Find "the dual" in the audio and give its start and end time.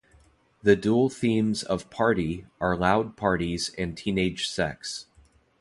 0.63-1.09